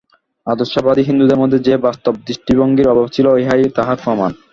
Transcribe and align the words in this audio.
আদর্শবাদী 0.47 1.01
হিন্দুদের 1.03 1.39
মধ্যে 1.39 1.59
যে 1.59 1.73
বাস্তব 1.77 2.13
দৃষ্টিভঙ্গীর 2.27 2.91
অভাব 2.93 3.07
ছিল, 3.07 3.25
ইহাই 3.37 3.63
তাহার 3.77 3.97
প্রমাণ। 4.03 4.31